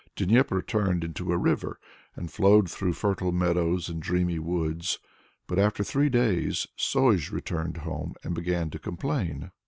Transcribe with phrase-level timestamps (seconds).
[0.15, 1.79] Dnieper turned into a river,
[2.15, 4.97] and flowed through fertile meadows and dreamy woods.
[5.45, 9.51] But after three days, Sozh returned home and began to complain.